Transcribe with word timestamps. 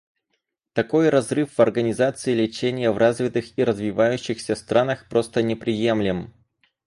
Такой 0.73 1.09
разрыв 1.09 1.53
в 1.55 1.59
организации 1.59 2.33
лечения 2.33 2.89
в 2.89 2.97
развитых 2.97 3.55
и 3.55 3.63
развивающихся 3.63 4.55
странах 4.55 5.07
просто 5.07 5.43
неприемлем. 5.43 6.33